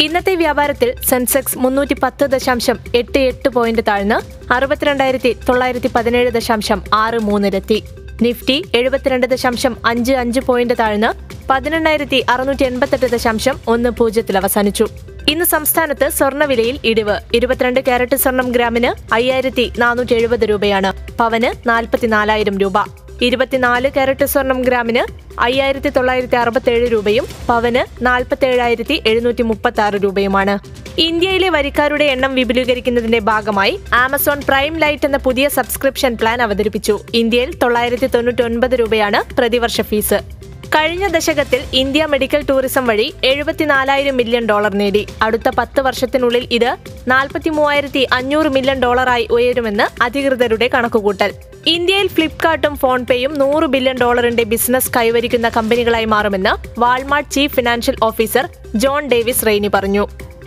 ഇന്നത്തെ 0.00 0.34
വ്യാപാരത്തിൽ 0.34 0.94
സെൻസെക്സ് 1.08 1.58
മുന്നൂറ്റി 1.58 1.94
പത്ത് 1.94 2.24
ദശാംശം 2.24 2.78
എട്ട് 2.94 3.18
എട്ട് 3.18 3.48
പോയിന്റ് 3.48 3.82
താഴ്ന്ന് 3.88 4.18
അറുപത്തിരണ്ടായിരത്തി 4.52 5.36
തൊള്ളായിരത്തി 5.48 5.90
പതിനേഴ് 5.94 6.30
ദശാംശം 6.30 6.82
ആറ് 6.94 7.18
മൂന്നിലെത്തി 7.18 7.84
നിഫ്റ്റി 8.22 8.64
എഴുപത്തിരണ്ട് 8.74 9.26
ദശാംശം 9.26 9.76
അഞ്ച് 9.86 10.12
അഞ്ച് 10.12 10.40
പോയിന്റ് 10.40 10.74
താഴ്ന്ന് 10.78 11.10
പതിനെണ്ണായിരത്തി 11.50 12.24
അറുന്നൂറ്റി 12.30 12.64
എൺപത്തെട്ട് 12.64 13.06
ദശാംശം 13.06 13.60
ഒന്ന് 13.68 13.90
പൂജ്യത്തിൽ 13.90 14.36
അവസാനിച്ചു. 14.36 14.88
ഇന്ന് 15.28 15.44
സംസ്ഥാനത്ത് 15.44 16.08
സ്വർണവിലയിൽ 16.08 16.80
ഇടിവ്. 16.84 17.20
ഇരുപത്തിരണ്ട് 17.34 17.80
ക്യാരറ്റ് 17.80 18.16
സ്വർണം 18.16 18.52
ഗ്രാമിന് 18.52 19.14
അയ്യായിരത്തി 19.14 19.72
നാനൂറ്റി 19.78 20.14
എഴുപത് 20.14 20.44
രൂപയാണ്. 20.44 21.16
പവന് 21.16 21.68
നാൽപ്പത്തിനാലായിരം 21.68 22.58
രൂപ. 22.58 23.07
ഇരുപത്തിനാല് 23.22 23.90
കാരറ്റ് 23.96 24.24
സ്വർണം 24.24 24.62
ഗ്രാമിന് 24.62 25.02
അയ്യായിരത്തി 25.40 25.88
തൊള്ളായിരത്തി 25.88 26.36
അറുപത്തേഴ് 26.36 26.92
രൂപയും 26.92 27.26
പവന് 27.48 28.04
നാൽപ്പത്തേഴായിരത്തി 28.04 29.02
എഴുന്നൂറ്റി 29.06 29.42
മുപ്പത്തി 29.42 29.80
ആറ് 29.80 29.94
രൂപയുമാണ്. 29.94 30.58
ഇന്ത്യയിലെ 30.98 31.48
വരിക്കാരുടെ 31.48 32.04
എണ്ണം 32.04 32.34
വിപുലീകരിക്കുന്നതിന്റെ 32.34 33.18
ഭാഗമായി 33.18 33.78
ആമസോൺ 33.94 34.40
പ്രൈം 34.48 34.76
ലൈറ്റ് 34.78 35.04
എന്ന 35.04 35.16
പുതിയ 35.16 35.48
സബ്സ്ക്രിപ്ഷൻ 35.48 36.14
പ്ലാൻ 36.14 36.42
അവതരിപ്പിച്ചു. 36.42 36.98
ഇന്ത്യയിൽ 37.14 37.58
തൊള്ളായിരത്തി 37.58 38.06
തൊണ്ണൂറ്റി 38.06 38.76
രൂപയാണ് 38.76 39.34
പ്രതിവർഷ 39.34 39.80
ഫീസ്. 39.80 40.37
കഴിഞ്ഞ 40.74 41.06
ദശകത്തിൽ 41.06 41.60
ഇന്ത്യ 41.72 42.06
മെഡിക്കൽ 42.06 42.44
ടൂറിസം 42.48 42.86
വഴി 42.86 43.14
എഴുപത്തിനാലായിരം 43.24 44.16
മില്യൺ 44.16 44.46
ഡോളർ 44.46 44.74
നേടി. 44.74 45.06
അടുത്ത 45.22 45.48
പത്ത് 45.58 45.80
വർഷത്തിനുള്ളിൽ 45.80 46.48
ഇത് 46.50 46.76
നാൽപ്പത്തി 47.08 47.50
മൂവായിരത്തി 47.50 48.08
അഞ്ഞൂറ് 48.12 48.46
മില്യൺ 48.46 48.80
ഡോളറായി 48.80 49.28
ഉയരുമെന്ന് 49.30 50.02
അധികൃതരുടെ 50.02 50.68
കണക്കുകൂട്ടൽ. 50.74 51.32
ഇന്ത്യയിൽ 51.66 52.08
ഫ്ലിപ്കാർട്ടും 52.08 52.76
ഫോൺപേയും 52.76 53.38
നൂറ് 53.38 53.64
ബില്യൺ 53.64 53.96
ഡോളറിന്റെ 54.00 54.44
ബിസിനസ് 54.44 54.92
കൈവരിക്കുന്ന 54.96 55.48
കമ്പനികളായി 55.48 56.04
മാറുമെന്ന് 56.04 56.80
Walmart 56.80 57.30
chief 57.30 57.56
financial 57.56 57.96
officer 58.02 58.48
John 58.74 59.08
Davis 59.08 59.46
Rainey 59.46 59.70
പറഞ്ഞു. 59.74 60.06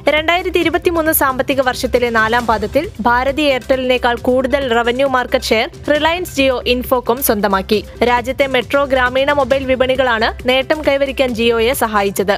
രണ്ടായിരത്തി 0.09 0.59
ഇരുപത്തിമൂന്ന് 0.59 1.11
സാമ്പത്തിക 1.11 1.61
വർഷത്തിലെ 1.61 2.09
നാലാം 2.09 2.45
പാദത്തിൽ 2.45 2.89
ഭാരതി 3.01 3.41
എയർടെലിനേക്കാൾ 3.41 4.15
കൂടുതൽ 4.21 4.73
revenue 4.77 5.07
market 5.07 5.45
share 5.45 5.67
Reliance 5.89 6.35
Jio 6.35 6.63
Infocomm 6.67 7.23
സ്വന്തമാക്കി. 7.23 7.85
രാജ്യത്തെ 8.03 8.47
മെട്രോ 8.47 8.85
ഗ്രാമീണ 8.85 9.31
മൊബൈൽ 9.31 9.65
വിപണികളാണ് 9.65 10.47
നേട്ടം 10.47 10.81
കൈവരിക്കാൻ 10.87 11.33
ജിയോയെ 11.33 11.73
സഹായിച്ചത്. 11.73 12.35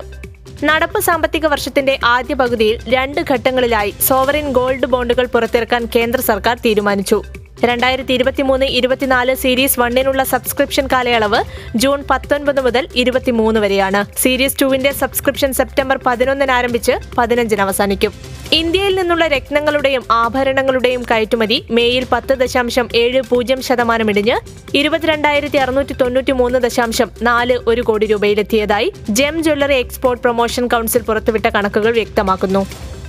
നടപ്പ് 0.63 0.99
സാമ്പത്തിക 0.99 1.45
വർഷത്തിന്റെ 1.45 1.99
ആദ്യ 2.03 2.33
പകുതിയിൽ 2.33 2.77
രണ്ട് 2.87 3.21
ഘട്ടങ്ങളിലായി 3.21 3.93
സോവറിൻ 4.01 4.51
ഗോൾഡ് 4.51 4.85
ബോണ്ടുകൾ 4.85 5.25
പുറത്തിറക്കാൻ 5.25 5.87
കേന്ദ്ര 5.95 6.21
സർക്കാർ 6.21 6.57
തീരുമാനിച്ചു. 6.65 7.23
രണ്ടായിരത്തി 7.69 8.13
ഇരുപത്തിമൂന്ന് 8.17 8.67
ഇരുപത്തിനാല് 8.77 9.33
സീരീസ് 9.41 9.79
വണ്ണിനുള്ള 9.81 10.21
സബ്സ്ക്രിപ്ഷൻ 10.31 10.85
കാലയളവ് 10.93 11.39
ജൂൺ 11.81 11.99
പത്തൊൻപത് 12.09 12.59
മുതൽ 12.65 12.83
ഇരുപത്തിമൂന്ന് 13.01 13.59
വരെയാണ്. 13.63 14.01
സീരീസ് 14.21 14.59
ടുവിന്റെ 14.61 14.91
സബ്സ്ക്രിപ്ഷൻ 15.01 15.51
സെപ്റ്റംബർ 15.59 15.97
പതിനൊന്നിന് 16.07 16.53
ആരംഭിച്ച് 16.57 16.93
പതിനഞ്ചിന് 17.17 17.63
അവസാനിക്കും. 17.67 18.13
ഇന്ത്യയിൽ 18.59 18.93
നിന്നുള്ള 18.99 19.25
രത്നങ്ങളുടെയും 19.35 20.03
ആഭരണങ്ങളുടെയും 20.21 21.03
കയറ്റുമതി 21.11 21.57
മേയിൽ 21.77 22.03
പത്ത് 22.13 22.33
ദശാംശം 22.41 22.87
ഏഴ് 23.01 23.21
പൂജ്യം 23.29 23.61
ശതമാനം 23.67 24.09
ഇടിഞ്ഞ് 24.13 24.37
ഇരുപത്തിരണ്ടായിരത്തി 24.79 25.57
അറുന്നൂറ്റി 25.57 25.95
തൊണ്ണൂറ്റി 26.01 26.35
മൂന്ന് 26.41 26.59
ദശാംശം 26.65 27.09
നാല് 27.29 27.57
ഒരു 27.71 27.81
കോടി 27.81 28.05
രൂപയിലെത്തിയതായി 28.05 28.89
gem 29.19 29.37
jewellery 29.47 29.77
export 29.83 30.23
promotion 30.23 30.67
council 30.73 31.03
പുറത്തുവിട്ട 31.09 31.47
കണക്കുകൾ 31.55 31.93
വ്യക്തമാക്കുന്നു. 32.01 32.63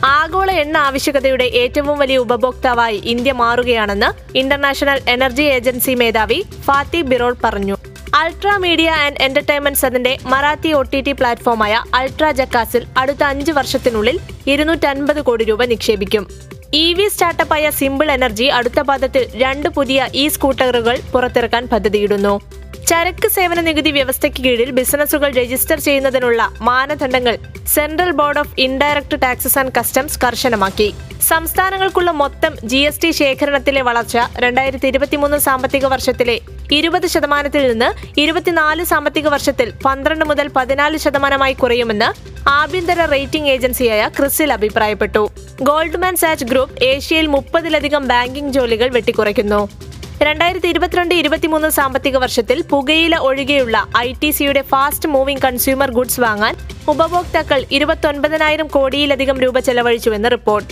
ആഗോള 0.06 0.50
എണ്ണ 0.50 0.76
ആവശ്യകതയുടെ 0.78 1.44
ഏറ്റവും 1.44 1.98
വലിയ 1.98 2.16
ഉപഭോക്താവായി 2.16 2.96
ഇന്ത്യ 3.12 3.32
മാറുകയാണെന്ന് 3.32 4.08
ഇന്റർനാഷണൽ 4.38 4.98
എനർജി 5.08 5.42
ഏജൻസി 5.42 5.94
മേധാവി 5.94 6.38
ഫാത്തി 6.64 7.00
ബിറോൾ 7.00 7.36
പറഞ്ഞു. 7.44 7.76
അൾട്രാ 8.14 8.56
മീഡിയ 8.56 8.88
ആൻഡ് 9.04 9.20
എന്റർടൈൻമെന്റ്സ് 9.20 9.86
അതിന്റെ 9.86 10.18
മറാത്തി 10.26 10.72
ഒ 10.72 10.82
ടി 10.82 11.00
ടി 11.00 11.12
പ്ലാറ്റ്ഫോമായ 11.12 11.82
അൾട്രാ 11.94 12.30
ജക്കാസിൽ 12.30 12.84
അടുത്ത 12.96 13.24
അഞ്ച് 13.24 13.52
വർഷത്തിനുള്ളിൽ 13.52 14.18
ഇരുന്നൂറ്റൻപത് 14.46 15.22
കോടി 15.22 15.44
രൂപ 15.44 15.64
നിക്ഷേപിക്കും. 15.64 16.26
ഇ 16.74 16.94
വി 16.94 17.08
സ്റ്റാർട്ടപ്പായ 17.08 17.70
സിമ്പിൾ 17.70 18.10
എനർജി 18.10 18.44
അടുത്ത 18.44 18.80
പാദത്തിൽ 18.80 19.24
രണ്ട് 19.34 19.68
പുതിയ 19.68 20.08
ഇ 20.14 20.28
സ്കൂട്ടറുകൾ 20.28 20.98
പുറത്തിറക്കാൻ 21.12 21.68
പദ്ധതിയിടുന്നു. 21.72 22.40
ചരക്ക് 22.88 23.28
സേവന 23.28 23.60
നികുതി 23.60 23.90
വ്യവസ്ഥയ്ക്ക് 23.90 24.44
കീഴിൽ 24.44 24.70
ബിസിനസ്സുകൾ 24.70 25.30
രജിസ്റ്റർ 25.30 25.80
ചെയ്യുന്നതിനുള്ള 25.80 26.40
മാനദണ്ഡങ്ങൾ 26.60 27.38
Central 27.74 28.10
Board 28.10 28.38
of 28.38 28.60
Indirect 28.60 29.16
Taxes 29.22 29.58
and 29.58 29.72
Customs 29.78 30.18
കർശനമാക്കി. 30.24 30.94
സംസ്ഥാനങ്ങൾക്കുള്ള 31.28 32.10
മൊത്തം 32.10 32.52
ജി 32.64 32.76
എസ് 32.76 33.00
ടി 33.02 33.10
ശേഖരണത്തിലെ 33.10 33.82
വളർച്ച 33.82 34.16
രണ്ടായിരത്തി 34.36 34.86
ഇരുപത്തിമൂന്ന് 34.86 35.38
സാമ്പത്തിക 35.38 35.86
വർഷത്തിലെ 35.86 36.40
ഇരുപത് 36.72 37.06
ശതമാനത്തിൽ 37.06 37.68
നിന്ന് 37.68 38.20
ഇരുപത്തിനാല് 38.20 38.84
സാമ്പത്തിക 38.84 39.28
വർഷത്തിൽ 39.28 39.72
പന്ത്രണ്ട് 39.84 40.24
മുതൽ 40.24 40.48
പതിനാല് 40.56 40.98
ശതമാനമായി 40.98 41.52
കുറയുമെന്ന് 41.52 42.10
ആഭ്യന്തര 42.48 43.04
റേറ്റിംഗ് 43.04 43.48
ഏജൻസിയായ 43.48 44.10
ക്രിസിൽ 44.18 44.52
അഭിപ്രായപ്പെട്ടു. 44.52 45.30
ഗോൾഡ്മാൻ 45.62 46.16
സാച്ച് 46.16 46.44
ഗ്രൂപ്പ് 46.44 46.84
ഏഷ്യയിൽ 46.84 47.26
മുപ്പതിലധികം 47.26 48.08
ബാങ്കിംഗ് 48.08 48.52
ജോലികൾ 48.52 48.88
വെട്ടിക്കുറയ്ക്കുന്നു. 48.88 49.93
രണ്ടായിരത്തി 50.22 50.68
ഇരുപത്തിരണ്ട് 50.68 51.14
ഇരുപത്തിമൂന്ന് 51.14 51.68
സാമ്പത്തിക 51.68 52.16
വർഷത്തിൽ 52.16 52.62
പുകയില 52.62 53.16
ഒഴികെയുള്ള 53.16 53.86
ഐ 53.98 54.12
ടി 54.22 54.30
സിയുടെ 54.30 54.62
ഫാസ്റ്റ് 54.62 55.08
മൂവിംഗ് 55.08 55.42
കൺസ്യൂമർ 55.42 55.90
ഗുഡ്സ് 55.90 56.20
വാങ്ങാൻ 56.20 56.54
ഉപഭോക്താക്കൾ 56.88 57.64
ഇരുപത്തൊൻപതിനായിരം 57.70 58.66
കോടിയിലധികം 58.66 59.40
രൂപ 59.40 59.58
ചെലവഴിച്ചുവെന്ന് 59.58 60.30
റിപ്പോർട്ട്. 60.30 60.68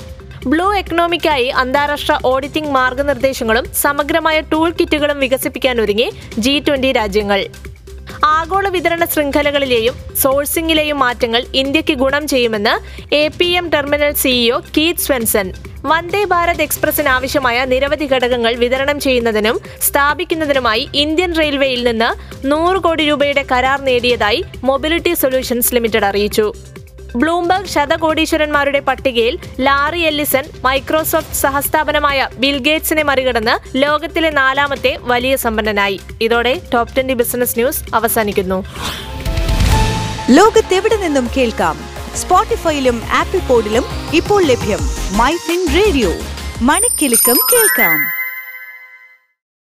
ബ്ലൂ 0.46 0.72
എക്കണോമിക്കായി 0.72 1.48
അന്താരാഷ്ട്ര 1.48 2.18
ഓഡിറ്റിംഗ് 2.24 2.70
മാർഗനിർദ്ദേശങ്ങളും 2.70 3.66
സമഗ്രമായ 3.74 4.40
ടൂൾ 4.40 4.70
കിറ്റുകളും 4.70 5.20
വികസിപ്പിക്കാൻ 5.20 5.80
ഒരുങ്ങി 5.80 6.10
ജി 6.38 6.62
രാജ്യങ്ങൾ. 6.92 7.46
ആഗോള 8.24 8.68
വിതരണ 8.68 9.04
ശൃംഖലകളിലെയും 9.04 9.94
സോഴ്സിംഗിലെയും 10.22 10.98
മാറ്റങ്ങൾ 10.98 11.44
ഇന്ത്യയ്ക്ക് 11.54 11.92
ഗുണം 11.92 12.28
ചെയ്യുമെന്ന് 12.28 12.74
A 13.14 13.28
P 13.28 13.44
M 13.44 13.68
Terminal 13.68 14.12
CEO 14.12 14.60
Keith 14.76 14.96
Svensson. 14.96 15.52
Vande 15.84 16.24
Bharat 16.24 16.62
എക്സ്പ്രസിന് 16.62 17.08
ആവശ്യമായ 17.08 17.64
നിരവധി 17.64 18.06
ഘടകങ്ങൾ 18.06 18.54
വിതരണം 18.54 19.00
ചെയ്യുന്നതിനും 19.00 19.60
സ്ഥാപിക്കുന്നതിനുമായി 19.80 20.88
ഇന്ത്യൻ 20.94 21.34
റെയിൽവേയിൽ 21.38 21.90
നിന്ന് 21.90 22.10
നൂറ് 22.46 22.76
കോടി 22.76 23.04
രൂപയുടെ 23.04 23.46
കരാർ 23.52 23.80
നേടിയതായി 23.80 24.44
മൊബിലിറ്റി 24.64 25.14
സൊല്യൂഷൻസ് 25.14 25.74
ലിമിറ്റഡ് 25.74 26.04
അറിയിച്ചു. 26.04 26.54
ബ്ലൂംബർഗ് 27.16 27.66
ശതകോടീശ്വരന്മാരുടെ 27.66 28.80
പട്ടികയിൽ 28.80 29.38
ലാറി 29.60 30.00
എല്ലിസൺ 30.00 30.42
മൈക്രോസോഫ്റ്റ് 30.64 31.34
സഹസ്ഥാപനമായ 31.34 32.28
ബിൽഗേറ്റ്സിനെ 32.36 33.02
മറികടന്ന് 33.02 33.76
ലോകത്തിലെ 33.76 34.30
നാലാമത്തെ 34.30 34.96
വലിയ 35.00 35.36
സമ്പന്നനായി. 35.36 36.00
ഇതോടെ 36.22 36.60
ടോപ് 36.74 36.96
ട്വന്റി 36.96 37.14
ബിസിനസ് 37.14 37.58
ന്യൂസ് 37.58 37.82
അവസാനിക്കുന്നു. 37.94 38.64
ലോകത്തെവിടെ 40.30 40.96
നിന്നും 40.96 41.30
കേൾക്കാം? 41.36 41.78
സ്പോട്ടിഫൈയിലും 42.16 43.02
ആപ്പിൾ 43.12 43.38
പോഡിലും 43.38 43.84
ഇപ്പോൾ 44.14 44.44
ലഭ്യം 44.44 44.78
മൈ 45.18 45.32
റേഡിയോ. 45.74 46.12
മണിക്കിലുക്കം 46.62 47.38
കേൾക്കാം. 47.52 48.21